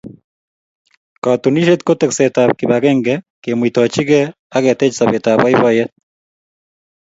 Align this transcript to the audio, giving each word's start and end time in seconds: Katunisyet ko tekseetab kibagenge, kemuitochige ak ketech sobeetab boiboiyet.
Katunisyet 1.23 1.81
ko 1.85 1.93
tekseetab 2.01 2.49
kibagenge, 2.59 3.13
kemuitochige 3.43 4.21
ak 4.55 4.61
ketech 4.65 4.95
sobeetab 4.97 5.37
boiboiyet. 5.43 5.91